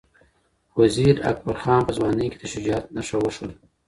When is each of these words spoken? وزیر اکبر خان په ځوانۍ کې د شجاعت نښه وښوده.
وزیر 0.79 1.15
اکبر 1.31 1.55
خان 1.63 1.81
په 1.87 1.91
ځوانۍ 1.97 2.27
کې 2.31 2.37
د 2.39 2.43
شجاعت 2.51 2.85
نښه 2.95 3.17
وښوده. 3.19 3.55